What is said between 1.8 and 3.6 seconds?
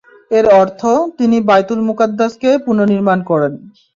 মুকাদ্দাসকে পুনঃনির্মাণ করেন।